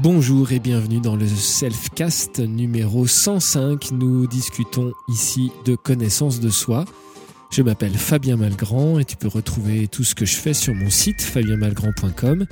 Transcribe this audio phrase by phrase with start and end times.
[0.00, 3.90] Bonjour et bienvenue dans le Selfcast numéro 105.
[3.90, 6.84] Nous discutons ici de connaissance de soi.
[7.50, 10.88] Je m'appelle Fabien Malgrand et tu peux retrouver tout ce que je fais sur mon
[10.88, 12.46] site fabienmalgrand.com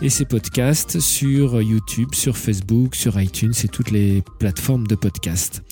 [0.00, 5.64] et ces podcasts sur YouTube, sur Facebook, sur iTunes et toutes les plateformes de podcast.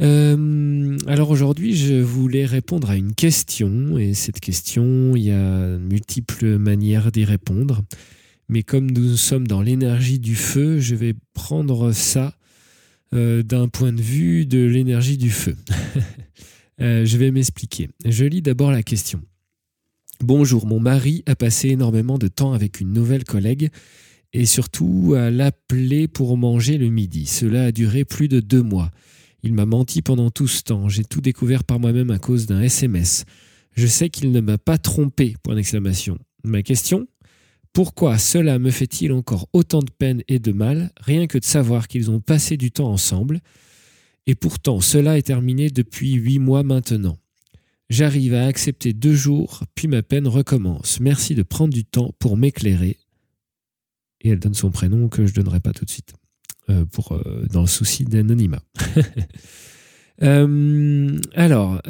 [0.00, 5.78] Euh, alors aujourd'hui, je voulais répondre à une question et cette question, il y a
[5.78, 7.82] multiples manières d'y répondre.
[8.48, 12.34] Mais comme nous sommes dans l'énergie du feu, je vais prendre ça
[13.14, 15.56] euh, d'un point de vue de l'énergie du feu.
[16.80, 17.88] Euh, je vais m'expliquer.
[18.04, 19.20] Je lis d'abord la question.
[20.20, 23.70] Bonjour, mon mari a passé énormément de temps avec une nouvelle collègue
[24.32, 27.26] et surtout à l'appeler pour manger le midi.
[27.26, 28.92] Cela a duré plus de deux mois.
[29.42, 30.88] Il m'a menti pendant tout ce temps.
[30.88, 33.24] J'ai tout découvert par moi-même à cause d'un SMS.
[33.74, 35.34] Je sais qu'il ne m'a pas trompé.
[35.42, 36.16] Point d'exclamation.
[36.44, 37.08] Ma question
[37.72, 41.88] pourquoi cela me fait-il encore autant de peine et de mal, rien que de savoir
[41.88, 43.40] qu'ils ont passé du temps ensemble
[44.26, 47.18] Et pourtant, cela est terminé depuis huit mois maintenant.
[47.90, 51.00] J'arrive à accepter deux jours, puis ma peine recommence.
[51.00, 52.98] Merci de prendre du temps pour m'éclairer.
[54.20, 56.12] Et elle donne son prénom que je ne donnerai pas tout de suite,
[56.68, 58.62] euh, pour, euh, dans le souci d'anonymat.
[60.20, 61.80] Euh, alors,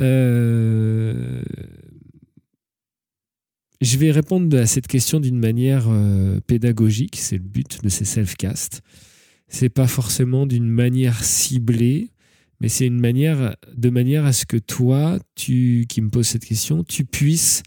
[3.81, 8.05] je vais répondre à cette question d'une manière euh, pédagogique, c'est le but de ces
[8.05, 8.83] self-casts.
[9.49, 12.11] C'est pas forcément d'une manière ciblée,
[12.61, 16.45] mais c'est une manière de manière à ce que toi, tu qui me poses cette
[16.45, 17.63] question, tu puisses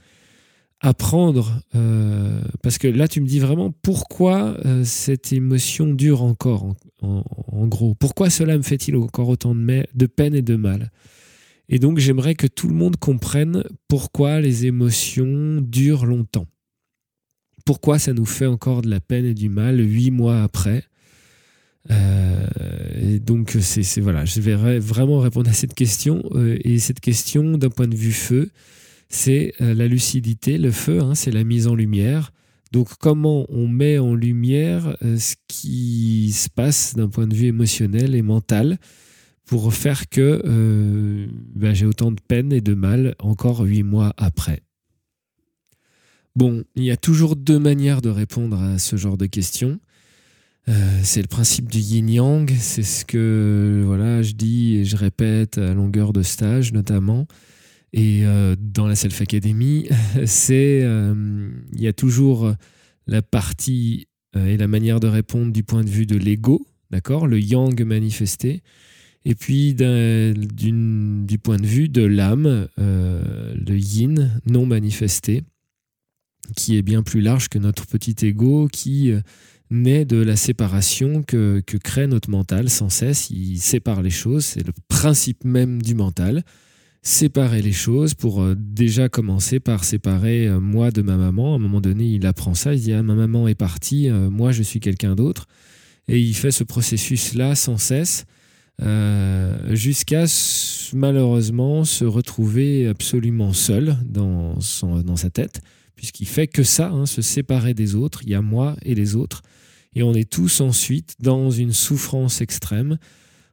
[0.81, 6.75] apprendre euh, parce que là tu me dis vraiment pourquoi euh, cette émotion dure encore
[7.01, 7.95] en, gros.
[7.95, 10.91] Pourquoi cela me fait-il encore autant de, de peine et de mal?
[11.72, 16.47] Et donc j'aimerais que tout le monde comprenne pourquoi les émotions durent longtemps.
[17.66, 20.83] Pourquoi ça nous fait encore de la peine et du mal huit mois après.
[21.89, 22.45] Euh,
[23.02, 26.22] et donc c'est voilà, je vais vraiment répondre à cette question.
[26.33, 28.50] Euh, et cette question, d'un point de vue feu,
[29.07, 30.57] c'est euh, la lucidité.
[30.57, 32.34] Le feu, hein, c'est la mise en lumière.
[32.74, 38.13] Donc comment on met en lumière ce qui se passe d'un point de vue émotionnel
[38.16, 38.78] et mental
[39.51, 44.13] pour faire que euh, ben, j'ai autant de peine et de mal encore huit mois
[44.16, 44.63] après.
[46.38, 49.81] Bon, il y a toujours deux manières de répondre à ce genre de questions.
[50.69, 55.57] Euh, c'est le principe du yin-yang, c'est ce que voilà, je dis et je répète
[55.57, 57.28] à longueur de stage notamment.
[57.91, 59.89] Et euh, dans la Self Academy,
[60.25, 62.53] c'est il y a toujours
[63.06, 67.38] la partie et la manière de répondre du point de vue de l'ego, d'accord, le
[67.38, 68.63] yang manifesté,
[69.23, 75.43] et puis du point de vue de l'âme, euh, le yin non manifesté,
[76.55, 79.21] qui est bien plus large que notre petit ego, qui euh,
[79.69, 83.29] naît de la séparation que, crée notre mental sans cesse.
[83.29, 86.43] Il sépare les choses, c'est le principe même du mental.
[87.03, 91.53] Séparer les choses pour euh, déjà commencer par séparer moi de ma maman.
[91.53, 94.51] À un moment donné, il apprend ça, il dit ah, ma maman est partie, moi
[94.51, 95.47] je suis quelqu'un d'autre.
[96.07, 98.25] Et il fait ce processus-là sans cesse
[98.81, 100.25] euh, jusqu'à
[100.94, 105.62] malheureusement se retrouver absolument seul dans, son, dans sa tête,
[105.96, 109.16] puisqu'il fait que ça, hein, se séparer des autres, il y a moi et les
[109.16, 109.44] autres,
[109.94, 112.97] et on est tous ensuite dans une souffrance extrême,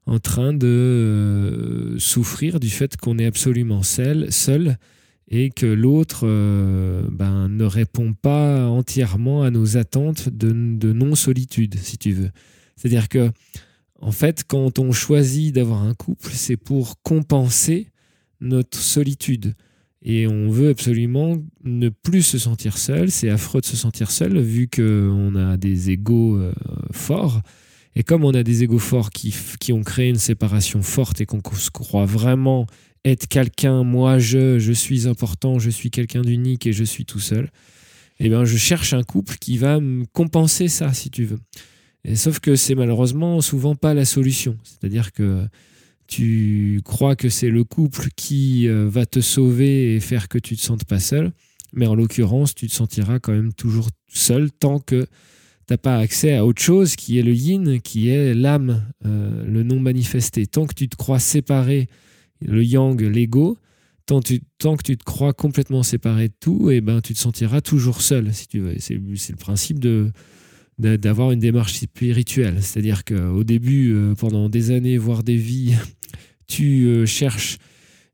[0.06, 4.78] en train de euh, souffrir du fait qu'on est absolument seul, seul
[5.31, 11.75] et que l'autre euh, ben, ne répond pas entièrement à nos attentes de, de non-solitude,
[11.78, 12.31] si tu veux.
[12.77, 13.31] C'est-à-dire que
[14.00, 17.88] en fait, quand on choisit d'avoir un couple, c'est pour compenser
[18.41, 19.54] notre solitude.
[20.03, 23.10] Et on veut absolument ne plus se sentir seul.
[23.10, 26.53] C'est affreux de se sentir seul vu qu'on a des égaux euh,
[26.92, 27.42] forts.
[27.97, 31.26] Et comme on a des égaux forts qui, qui ont créé une séparation forte et
[31.26, 32.66] qu'on se croit vraiment
[33.04, 37.19] être quelqu'un, moi je, je suis important, je suis quelqu'un d'unique et je suis tout
[37.19, 37.50] seul,
[38.20, 41.39] eh bien je cherche un couple qui va me compenser ça, si tu veux
[42.15, 44.57] sauf que c'est malheureusement souvent pas la solution.
[44.63, 45.47] C'est-à-dire que
[46.07, 50.57] tu crois que c'est le couple qui euh, va te sauver et faire que tu
[50.57, 51.33] te sentes pas seul,
[51.75, 55.09] mais en l'occurrence, tu te sentiras quand même toujours seul tant que tu
[55.75, 59.63] n'as pas accès à autre chose qui est le yin, qui est l'âme, euh, le
[59.63, 60.47] non manifesté.
[60.47, 61.89] Tant que tu te crois séparé,
[62.41, 63.59] le yang, l'ego,
[64.07, 64.21] tant,
[64.57, 67.60] tant, que tu te crois complètement séparé de tout, et eh ben, tu te sentiras
[67.60, 68.77] toujours seul, si tu veux.
[68.78, 70.10] C'est le principe de,
[70.78, 72.59] d'avoir une démarche spirituelle.
[72.63, 75.75] C'est-à-dire qu'au début, euh, pendant des années, voire des vies,
[76.47, 77.59] tu euh, cherches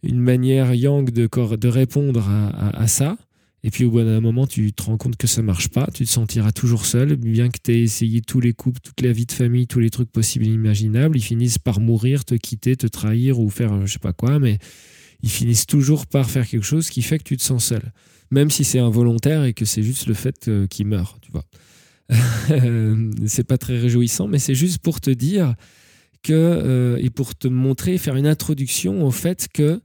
[0.02, 3.16] une manière yang de, répondre à, ça.
[3.62, 6.04] Et puis au bout d'un moment, tu te rends compte que ça marche pas, tu
[6.04, 9.24] te sentiras toujours seul, bien que tu aies essayé tous les couples, toute la vie
[9.24, 12.86] de famille, tous les trucs possibles et imaginables, ils finissent par mourir, te quitter, te
[12.86, 14.58] trahir ou faire euh, je sais pas quoi, mais
[15.22, 17.92] ils finissent toujours par faire quelque chose qui fait que tu te sens seul.
[18.30, 21.46] Même si c'est involontaire et que c'est juste le fait qu'ils meurent, tu vois.
[23.26, 25.54] C'est pas très réjouissant, mais c'est juste pour te dire
[26.22, 29.80] que, euh, et pour te montrer, faire une introduction au fait que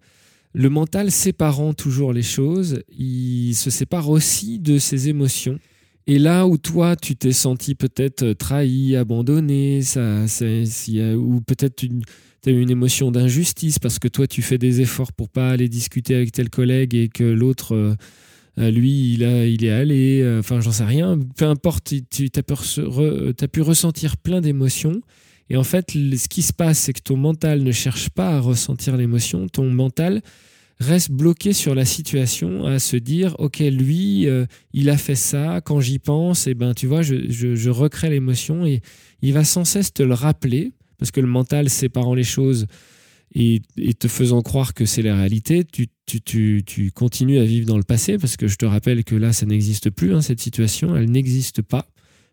[0.54, 5.60] le mental séparant toujours les choses, il se sépare aussi de ses émotions.
[6.08, 10.26] Et là où toi, tu t'es senti peut-être trahi, abandonné, ça,
[11.16, 11.90] ou peut-être tu
[12.48, 15.70] as eu une émotion d'injustice parce que toi, tu fais des efforts pour pas aller
[15.70, 17.96] discuter avec tel collègue et que l'autre, euh,
[18.60, 21.18] lui, il, a, il est allé, euh, enfin, j'en sais rien.
[21.38, 25.02] Peu importe, tu as, pu ressentir plein d'émotions.
[25.50, 28.40] Et en fait, ce qui se passe, c'est que ton mental ne cherche pas à
[28.40, 29.48] ressentir l'émotion.
[29.48, 30.22] Ton mental
[30.80, 35.62] reste bloqué sur la situation, à se dire, ok, lui, euh, il a fait ça.
[35.62, 38.82] Quand j'y pense, et eh ben, tu vois, je, recrée l'émotion et
[39.22, 42.68] il va sans cesse te le rappeler, parce que le mental séparant les choses
[43.36, 43.62] et,
[44.00, 48.38] te faisant croire que c'est la réalité, tu, continues à vivre dans le passé, parce
[48.38, 51.86] que je te rappelle que là, ça n'existe plus, hein, cette situation, elle n'existe pas.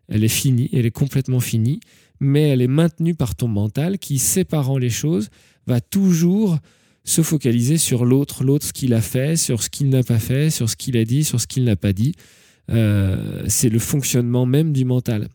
[0.09, 1.81] Elle est finie, elle est complètement finie
[2.21, 5.29] mais elle est maintenue par ton mental qui, séparant les choses,
[5.67, 6.59] va toujours
[7.05, 10.51] se focaliser sur l'autre, l'autre ce qu'il a fait, sur ce qu'il n'a pas fait,
[10.51, 12.15] sur ce qu'il a dit, sur ce qu'il n'a pas dit.
[12.71, 15.29] Euh, c'est le fonctionnement même du mental.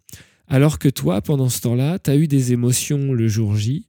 [0.47, 3.87] Alors que toi, pendant ce temps-là, tu as eu des émotions le jour J,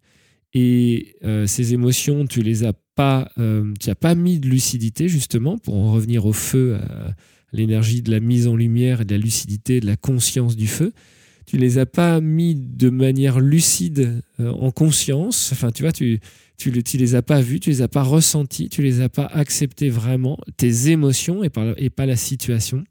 [0.55, 5.09] et euh, ces émotions, tu les as pas, euh, tu n'as pas mis de lucidité
[5.09, 7.15] justement pour en revenir au feu, à
[7.53, 10.93] l'énergie de la mise en lumière et de la lucidité, de la conscience du feu
[11.47, 15.51] tu les as pas mis de manière lucide euh, en conscience.
[15.53, 16.21] Enfin, tu vois, tu,
[16.57, 19.91] tu, les as pas vus, tu les as pas ressentis, tu les as pas acceptés
[19.91, 22.85] vraiment, tes émotions et, et pas la situation.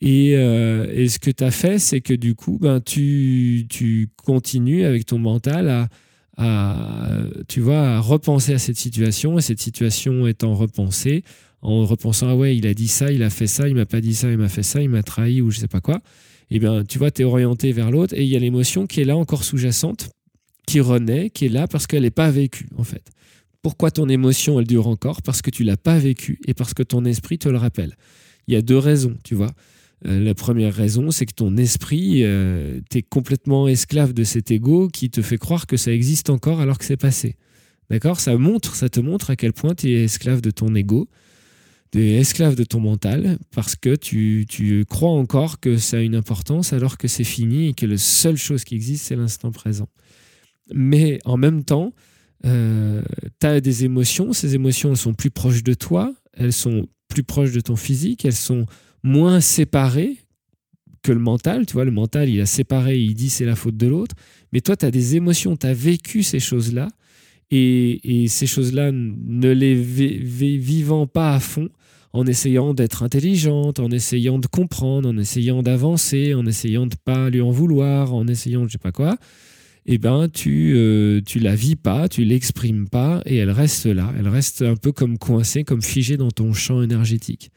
[0.00, 4.84] Et, euh, ce que tu as fait, c'est que du coup, ben, tu, tu continues
[4.84, 5.88] avec ton mental à,
[6.36, 11.24] à, tu vois, à repenser à cette situation, et cette situation étant repensée,
[11.62, 14.00] en repensant, ah ouais, il a dit ça, il a fait ça, il m'a pas
[14.00, 16.00] dit ça, il m'a fait ça, il m'a trahi, ou je sais pas quoi
[16.50, 19.00] eh bien, tu vois, tu es orienté vers l'autre et il y a l'émotion qui
[19.00, 20.10] est là encore sous-jacente,
[20.66, 23.10] qui renaît, qui est là parce qu'elle n'est pas vécue, en fait.
[23.62, 25.22] Pourquoi ton émotion, elle dure encore?
[25.22, 27.96] Parce que tu l'as pas vécue et parce que ton esprit te le rappelle.
[28.46, 29.52] Il y a deux raisons, tu vois.
[30.06, 34.50] Euh, la première raison, c'est que ton esprit, euh, tu es complètement esclave de cet
[34.50, 37.36] ego qui te fait croire que ça existe encore alors que c'est passé.
[37.90, 38.20] D'accord?
[38.20, 41.08] Ça montre, ça te montre à quel point tu es esclave de ton ego
[41.94, 46.16] tu es esclave de ton mental parce que tu, crois encore que ça a une
[46.16, 49.88] importance alors que c'est fini et que la seule chose qui existe, c'est l'instant présent.
[50.74, 51.92] Mais en même temps,
[52.46, 53.00] euh,
[53.40, 57.22] tu as des émotions, ces émotions elles sont plus proches de toi, elles sont plus
[57.22, 58.66] proches de ton physique, elles sont
[59.04, 60.16] moins séparées
[61.02, 61.66] que le mental.
[61.66, 64.16] Tu vois, le mental, il a séparé, il dit c'est la faute de l'autre.
[64.52, 66.88] Mais toi, tu as des émotions, tu as vécu ces choses-là.
[67.52, 71.68] Et, ces choses-là, ne les vivant pas à fond,
[72.12, 77.30] en essayant d'être intelligente, en essayant de comprendre, en essayant d'avancer, en essayant de pas
[77.30, 79.18] lui en vouloir, en essayant je sais pas quoi,
[79.86, 84.12] eh ben tu euh, tu la vis pas, tu l'exprimes pas et elle reste là,
[84.18, 87.50] elle reste un peu comme coincée, comme figée dans ton champ énergétique.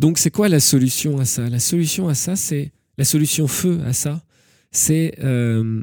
[0.00, 1.50] Donc c'est quoi la solution à ça?
[1.50, 4.24] La solution à ça, c'est la solution feu à ça,
[4.70, 5.82] c'est euh,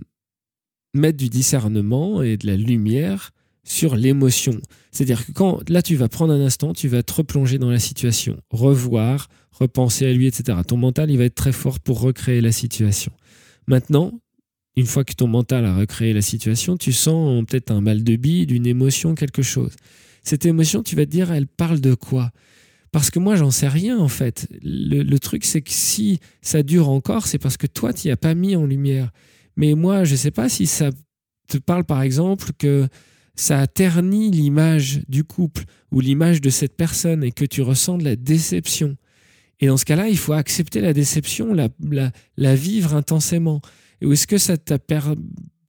[0.95, 3.29] mettre du discernement et de la lumière
[3.63, 4.59] sur l'émotion.
[4.91, 7.77] C'est-à-dire que quand là tu vas prendre un instant, tu vas te replonger dans la
[7.77, 10.57] situation, revoir, repenser à lui, etc.
[10.67, 13.11] Ton mental, il va être très fort pour recréer la situation.
[13.67, 14.19] Maintenant,
[14.75, 18.15] une fois que ton mental a recréé la situation, tu sens peut-être un mal de
[18.15, 19.75] bide, une émotion, quelque chose.
[20.23, 22.31] Cette émotion, tu vas te dire, elle parle de quoi?
[22.97, 24.47] Parce que moi, j'en sais rien en fait.
[24.63, 28.17] Le, truc, c'est que si ça dure encore, c'est parce que toi, tu n'y as
[28.17, 29.11] pas mis en lumière.
[29.55, 30.89] Mais moi, je ne sais pas si ça
[31.47, 32.87] te parle par exemple que
[33.35, 37.99] ça a terni l'image du couple ou l'image de cette personne et que tu ressens
[37.99, 38.97] de la déception.
[39.59, 41.69] Et dans ce cas-là, il faut accepter la déception, la,
[42.35, 43.61] la, vivre intensément.
[44.03, 44.79] Ou est-ce que ça t'a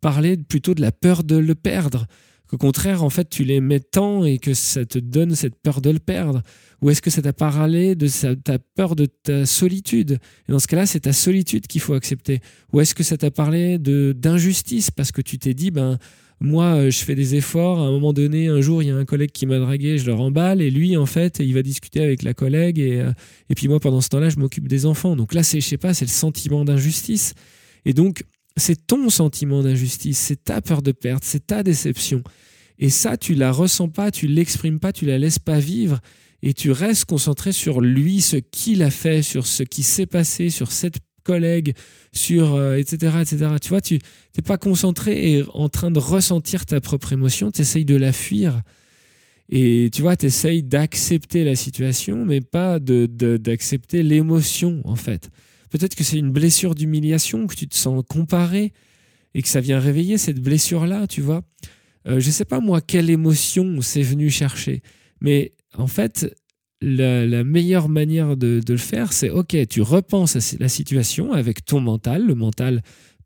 [0.01, 2.07] parlé plutôt de la peur de le perdre?
[2.49, 5.91] Qu'au contraire, en fait, tu l'aimais tant et que ça te donne cette peur de
[5.91, 6.43] le perdre?
[6.81, 10.19] Ou est-ce que ça t'a parlé de ta peur de ta solitude?
[10.49, 12.41] Et dans ce cas-là, c'est ta solitude qu'il faut accepter.
[12.73, 14.91] Ou est-ce que ça t'a parlé de d'injustice?
[14.91, 15.99] Parce que tu t'es dit, ben
[16.41, 17.81] moi, euh, je fais des efforts.
[17.81, 20.07] À un moment donné, un jour, il y a un collègue qui m'a dragué, je
[20.07, 23.13] le remballe, et lui, en fait, il va discuter avec la collègue, et, euh,
[23.51, 25.17] et puis moi, pendant ce temps-là, je m'occupe des enfants.
[25.17, 27.35] Donc là, c'est, je sais pas, c'est le sentiment d'injustice.
[27.85, 28.23] Et donc,
[28.59, 32.23] c'est ton sentiment d'injustice, c'est ta peur de perte, c'est ta déception.
[32.79, 36.01] Et ça, tu la ressens pas, tu l'exprimes pas, tu la laisses pas vivre.
[36.41, 40.51] et tu restes concentré sur lui, ce qu'il a fait, sur ce qui s'est passé,
[40.51, 41.75] sur cette collègue,
[42.13, 43.47] sur etc., euh, etc.
[43.61, 47.63] Tu vois, tu n'es pas concentré et en train de ressentir ta propre émotion, tu
[47.63, 48.63] essayes de la fuir.
[49.51, 55.31] Et tu vois, tu essayes d'accepter la situation, mais pas d'accepter de, l'émotion, en fait.
[55.71, 58.73] Peut-être que c'est une blessure d'humiliation, que tu te sens comparé
[59.35, 61.43] et que ça vient réveiller cette blessure-là, tu vois.
[62.07, 64.83] Euh, je ne sais pas, moi, quelle émotion c'est venu chercher.
[65.21, 66.35] Mais en fait,
[66.81, 71.81] la, meilleure manière de, le faire, c'est OK, tu repenses à la situation avec ton
[71.81, 72.27] mental.
[72.27, 72.83] Le mental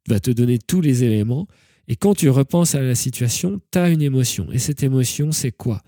[0.09, 1.47] va te donner tous les éléments.
[1.89, 4.51] Et quand tu repenses à la situation, tu as une émotion.
[4.53, 5.83] Et cette émotion, c'est quoi?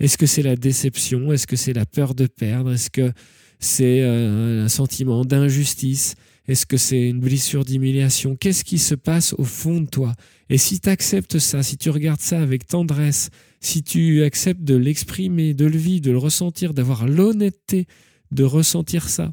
[0.00, 1.32] Est-ce que c'est la déception?
[1.32, 2.72] Est-ce que c'est la peur de perdre?
[2.72, 3.12] Est-ce que
[3.60, 6.14] c'est euh, un sentiment d'injustice.
[6.46, 8.36] Est-ce que c'est une blessure d'humiliation?
[8.36, 10.14] Qu'est-ce qui se passe au fond de toi?
[10.50, 13.30] Et si tu acceptes ça, si tu regardes ça avec tendresse,
[13.60, 17.86] si tu acceptes de l'exprimer, de le vivre, de le ressentir, d'avoir l'honnêteté
[18.30, 19.32] de ressentir ça,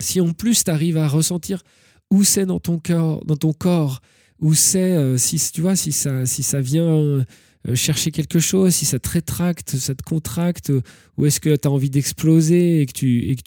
[0.00, 1.62] si en plus tu arrives à ressentir
[2.10, 4.00] où c'est dans ton corps, dans ton corps,
[4.40, 7.24] où c'est euh, si tu vois si ça si ça vient
[7.66, 10.70] euh, chercher quelque chose, si ça te rétracte, ça te contracte,
[11.16, 13.42] ou est-ce que tu as envie d'exploser et que tu et que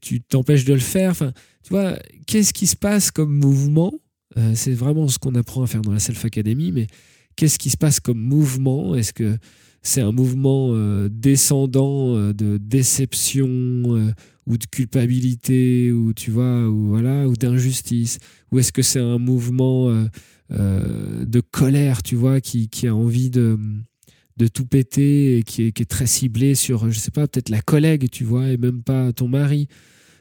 [0.00, 3.92] tu t'empêches de le faire, enfin, tu vois, qu'est-ce qui se passe comme mouvement?
[4.36, 6.86] Euh, C'est vraiment ce qu'on apprend à faire dans la Self Academy, mais
[7.36, 8.94] qu'est-ce qui se passe comme mouvement?
[8.94, 9.36] Est-ce que
[9.88, 14.12] c'est un mouvement euh, descendant euh, de déception euh,
[14.46, 18.18] ou de culpabilité ou tu vois ou voilà ou d'injustice.
[18.52, 19.90] Ou est-ce que c'est un mouvement
[20.50, 23.58] de colère tu vois qui, a envie de
[24.52, 28.24] tout péter et qui est, très ciblé sur je sais pas peut-être la collègue tu
[28.24, 29.68] vois et même pas ton mari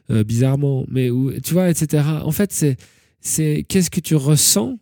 [0.10, 0.86] bizarrement.
[0.90, 1.10] Mais
[1.42, 2.76] tu vois etc en fait c'est
[3.22, 4.78] c'est qu'est-ce que tu ressens?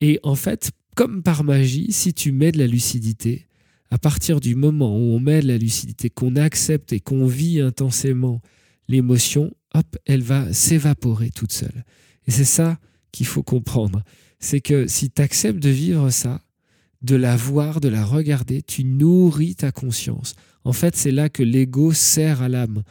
[0.00, 3.46] Et en fait comme par magie, si tu mets de la lucidité,
[3.90, 8.40] à partir du moment où on met la lucidité, qu'on accepte et qu'on vit intensément
[8.88, 11.84] l'émotion, hop, elle va s'évaporer toute seule.
[12.26, 12.78] Et c'est ça
[13.12, 14.02] qu'il faut comprendre.
[14.38, 16.40] C'est que si tu acceptes de vivre ça,
[17.02, 20.34] de la voir, de la regarder, tu nourris ta conscience.
[20.64, 22.82] En fait, c'est là que l'ego sert à l'âme.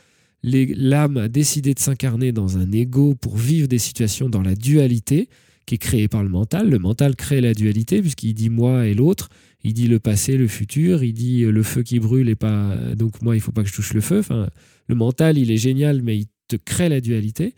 [0.42, 5.30] L'âme a décidé de s'incarner dans un ego pour vivre des situations dans la dualité,
[5.66, 6.70] qui est créé par le mental.
[6.70, 9.30] Le mental crée la dualité puisqu'il dit moi et l'autre.
[9.64, 11.04] Il dit le passé, le futur.
[11.04, 13.74] Il dit le feu qui brûle et pas donc moi il faut pas que je
[13.74, 14.22] touche le feu.
[14.88, 17.56] Le mental il est génial mais il te crée la dualité.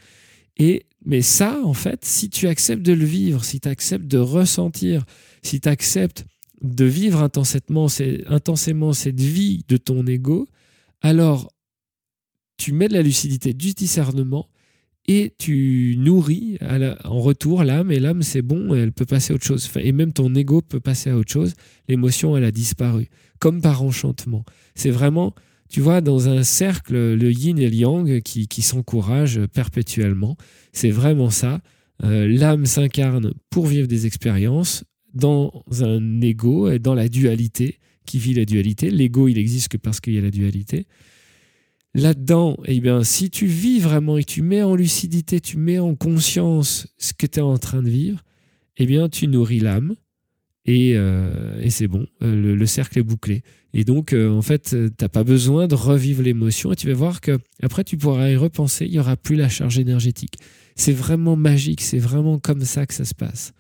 [0.58, 4.18] Et mais ça en fait, si tu acceptes de le vivre, si tu acceptes de
[4.18, 5.06] ressentir,
[5.42, 6.26] si tu acceptes
[6.62, 7.88] de vivre intensément,
[8.28, 10.48] intensément cette vie de ton ego,
[11.02, 11.52] alors
[12.58, 14.48] tu mets de la lucidité, du discernement
[15.08, 16.58] et tu nourris
[17.04, 19.70] en retour l'âme, et l'âme c'est bon, elle peut passer à autre chose.
[19.80, 21.54] Et même ton ego peut passer à autre chose.
[21.88, 23.08] L'émotion, elle a disparu,
[23.40, 24.46] comme par enchantement.
[24.76, 25.34] C'est vraiment,
[25.70, 30.38] tu vois, dans un cercle, le yin et le yang qui, qui s'encouragent perpétuellement.
[30.72, 31.62] C'est vraiment ça.
[32.04, 38.34] Euh, l'âme s'incarne pour vivre des expériences dans un ego dans la dualité qui vit
[38.34, 38.90] la dualité.
[38.90, 40.86] L'ego, il existe que parce qu'il y a la dualité
[41.94, 45.96] là-dedans, eh bien, si tu vis vraiment et tu mets en lucidité, tu mets en
[45.96, 48.24] conscience ce que tu es en train de vivre,
[48.78, 49.96] eh bien, tu nourris l'âme
[50.66, 53.44] et, euh, c'est bon, euh, le, cercle est bouclé.
[53.74, 56.94] Et donc, euh, en fait, tu n'as pas besoin de revivre l'émotion et tu vas
[56.94, 60.36] voir que après tu pourras y repenser, il n'y aura plus la charge énergétique.
[60.76, 63.54] C'est vraiment magique, c'est vraiment comme ça que ça se passe.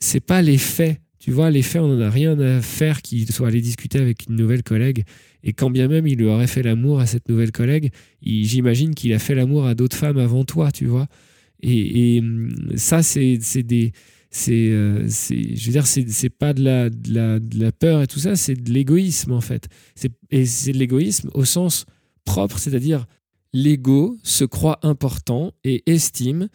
[0.00, 3.30] C'est pas les faits tu vois, les faits, on n'en a rien à faire qu'il
[3.30, 5.04] soit allé discuter avec une nouvelle collègue.
[5.44, 9.12] Et quand bien même il lui aurait fait l'amour à cette nouvelle collègue, j'imagine qu'il
[9.12, 11.06] a fait l'amour à d'autres femmes avant toi, tu vois.
[11.62, 13.92] Et, hum, ça, c'est des.
[14.48, 18.08] Euh, c'est, je veux dire, c'est pas de la, de, la, de la peur et
[18.08, 19.68] tout ça, c'est de l'égoïsme en fait.
[20.32, 21.86] Et c'est de l'égoïsme au sens
[22.24, 23.06] propre, c'est-à-dire
[23.52, 26.48] l'ego se croit important et estime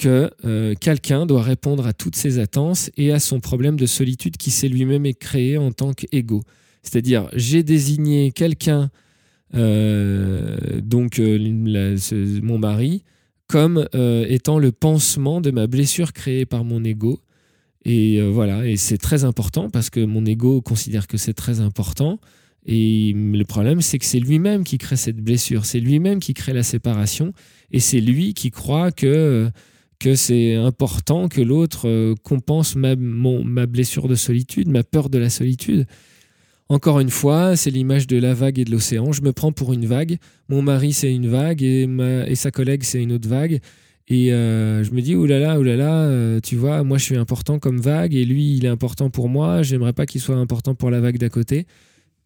[0.00, 4.38] que euh, quelqu'un doit répondre à toutes ses attentes et à son problème de solitude
[4.38, 6.42] qui s'est lui-même créé en tant qu'ego.
[6.82, 8.90] C'est-à-dire, j'ai désigné quelqu'un,
[9.54, 11.98] euh, donc euh,
[12.42, 13.04] mon mari,
[13.46, 13.86] comme
[14.28, 17.20] étant le pansement de ma blessure créée par mon ego.
[17.84, 22.20] Et voilà, et c'est très important parce que mon ego considère que c'est très important.
[22.64, 26.52] Et le problème, c'est que c'est lui-même qui crée cette blessure, c'est lui-même qui crée
[26.52, 27.32] la séparation,
[27.72, 29.50] et c'est lui qui croit que
[30.00, 35.18] que c'est important que l'autre euh, compense ma, ma blessure de solitude, ma peur de
[35.18, 35.86] la solitude.
[36.70, 39.12] Encore une fois, c'est l'image de la vague et de l'océan.
[39.12, 40.16] Je me prends pour une vague.
[40.48, 41.86] Mon mari, c'est une vague et,
[42.34, 43.60] sa collègue, c'est une autre vague.
[44.08, 47.80] Et euh, je me dis, oulala, oulala, euh, tu vois, moi je suis important comme
[47.80, 49.62] vague et lui, il est important pour moi.
[49.62, 51.66] J'aimerais pas qu'il soit important pour la vague d'à côté.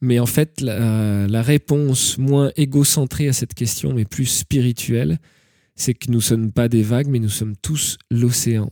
[0.00, 5.18] Mais en fait, la, la réponse moins égocentrée à cette question, mais plus spirituelle,
[5.74, 8.70] c'est que nous ne sommes pas des vagues, mais nous sommes tous l'océan.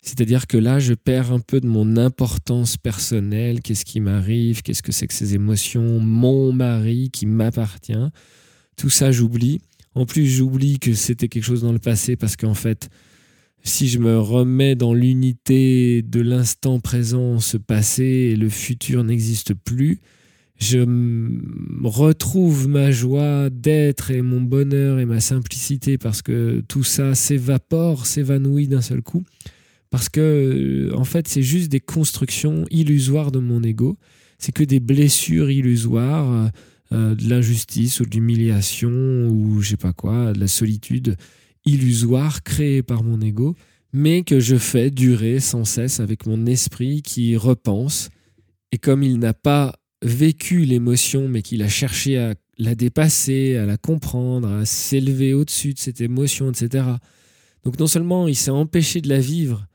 [0.00, 4.82] C'est-à-dire que là, je perds un peu de mon importance personnelle, qu'est-ce qui m'arrive, qu'est-ce
[4.82, 8.08] que c'est que ces émotions, mon mari qui m'appartient.
[8.76, 9.60] Tout ça, j'oublie.
[9.94, 12.88] En plus, j'oublie que c'était quelque chose dans le passé parce qu'en fait,
[13.64, 19.54] si je me remets dans l'unité de l'instant présent, ce passé et le futur n'existe
[19.54, 20.00] plus,
[20.58, 20.78] je
[21.84, 28.06] retrouve ma joie d'être et mon bonheur et ma simplicité parce que tout ça s'évapore,
[28.06, 29.24] s'évanouit d'un seul coup.
[29.90, 33.96] Parce que, en fait, c'est juste des constructions illusoires de mon ego.
[34.38, 36.50] C'est que des blessures illusoires,
[36.92, 41.16] euh, de l'injustice ou de l'humiliation ou je sais pas quoi, de la solitude
[41.66, 43.54] illusoire créée par mon ego,
[43.92, 48.08] mais que je fais durer sans cesse avec mon esprit qui repense.
[48.72, 53.66] Et comme il n'a pas vécu l'émotion, mais qu'il a cherché à la dépasser, à
[53.66, 56.84] la comprendre, à s'élever au-dessus de cette émotion, etc.
[57.64, 59.66] Donc non seulement il s'est empêché de la vivre,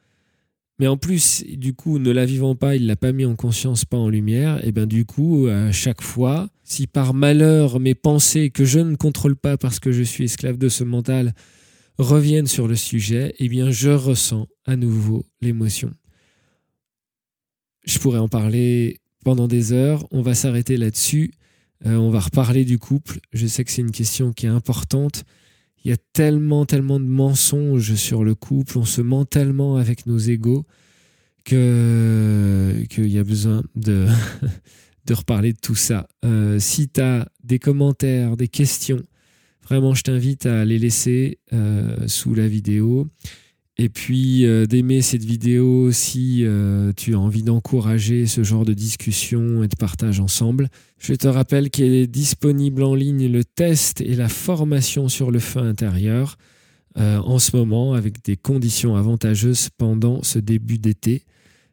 [0.79, 3.85] mais en plus, du coup, ne la vivant pas, il l'a pas mis en conscience,
[3.85, 8.49] pas en lumière, et bien du coup, à chaque fois, si par malheur mes pensées
[8.49, 11.33] que je ne contrôle pas parce que je suis esclave de ce mental
[11.99, 15.91] reviennent sur le sujet, eh bien je ressens à nouveau l'émotion.
[17.85, 21.33] Je pourrais en parler pendant des heures, on va s'arrêter là-dessus,
[21.85, 25.23] euh, on va reparler du couple, je sais que c'est une question qui est importante,
[25.83, 30.05] il y a tellement, tellement de mensonges sur le couple, on se ment tellement avec
[30.05, 30.65] nos égaux
[31.43, 34.07] que qu'il y a besoin de,
[35.05, 36.07] de reparler de tout ça.
[36.23, 39.03] Euh, si tu as des commentaires, des questions,
[39.67, 43.07] vraiment je t'invite à les laisser euh, sous la vidéo.
[43.77, 48.73] Et puis euh, d'aimer cette vidéo si euh, tu as envie d'encourager ce genre de
[48.73, 50.69] discussion et de partage ensemble.
[50.99, 55.39] Je te rappelle qu'il est disponible en ligne le test et la formation sur le
[55.39, 56.37] feu intérieur
[56.97, 61.23] euh, en ce moment avec des conditions avantageuses pendant ce début d'été.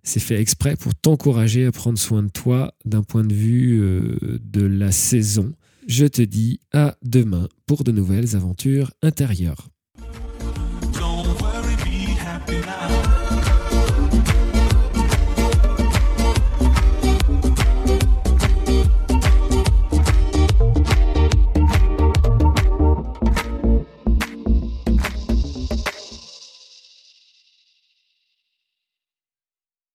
[0.02, 3.79] C'est fait exprès pour t'encourager à prendre soin de toi d'un point de vue
[4.22, 5.53] de la saison.
[5.87, 9.68] Je te dis à demain pour de nouvelles aventures intérieures.
[12.58, 13.19] now.